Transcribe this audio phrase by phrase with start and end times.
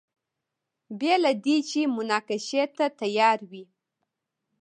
[0.99, 3.63] بې له دې چې مناقشې ته تیار وي.